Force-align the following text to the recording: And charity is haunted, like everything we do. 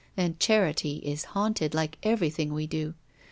And 0.17 0.39
charity 0.39 0.95
is 1.05 1.25
haunted, 1.25 1.75
like 1.75 1.99
everything 2.01 2.55
we 2.55 2.65
do. 2.65 2.95